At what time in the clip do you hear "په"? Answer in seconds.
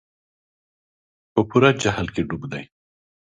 1.33-1.41